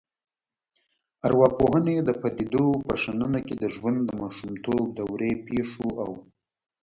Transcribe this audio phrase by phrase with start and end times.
[1.27, 6.09] ارواپوهنې د پديدو په شننه کې د ژوند د ماشومتوب دورې پیښو او